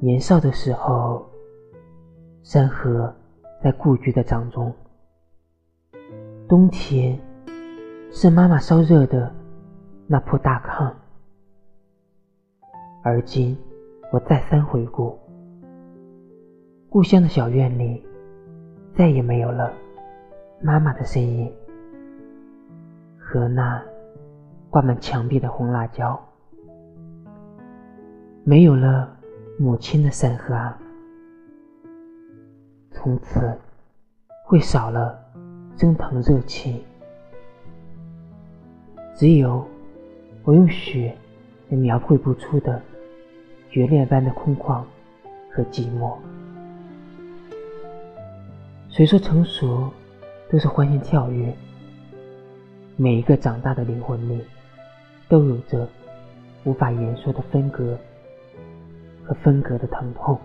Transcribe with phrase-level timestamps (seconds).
[0.00, 1.24] 年少的时候，
[2.42, 3.14] 山河
[3.62, 4.74] 在故居的掌中。
[6.48, 7.18] 冬天
[8.10, 9.32] 是妈妈烧热的
[10.06, 10.92] 那铺大炕，
[13.04, 13.56] 而今
[14.12, 15.16] 我再三回顾，
[16.90, 18.04] 故乡的小院里
[18.94, 19.72] 再也没有了
[20.60, 21.50] 妈妈的身影
[23.16, 23.82] 和那
[24.68, 26.20] 挂满墙壁的红辣椒，
[28.44, 29.16] 没有了
[29.58, 30.76] 母亲的审核啊，
[32.90, 33.56] 从此
[34.44, 35.18] 会少了。
[35.74, 36.84] 蒸腾热气，
[39.16, 39.66] 只有
[40.44, 41.16] 我用血
[41.70, 42.80] 也描绘不出的
[43.70, 44.84] 决裂般的空旷
[45.50, 46.14] 和寂寞。
[48.90, 49.90] 谁说成熟
[50.50, 51.52] 都是欢欣跳跃？
[52.96, 54.44] 每一个长大的灵魂里，
[55.28, 55.88] 都有着
[56.64, 57.98] 无法言说的分隔
[59.34, 60.38] 分隔的疼痛。